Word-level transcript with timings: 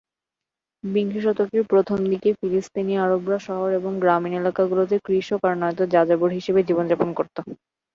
বিংশ 0.83 1.15
শতকের 1.25 1.63
প্রথম 1.71 1.99
দিকে 2.11 2.29
ফিলিস্তিনি 2.39 2.93
আরবরা 2.97 3.39
শহর 3.47 3.69
এবং 3.79 3.91
গ্রামীণ 4.01 4.33
এলাকাগুলোতে 4.41 4.95
কৃষক 5.05 5.41
আর 5.43 5.55
নয়তো 5.61 5.83
যাযাবর 5.93 6.29
হিসেবে 6.37 6.61
জীবনযাপন 6.67 7.09
করতো। 7.17 7.39